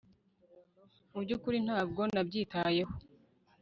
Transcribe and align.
Mu 1.11 1.19
byukuri 1.23 1.57
ntabwo 1.65 2.01
nabyitayeho 2.13 2.93